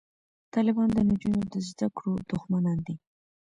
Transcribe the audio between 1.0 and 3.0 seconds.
نجونو د زده کړو دښمنان دي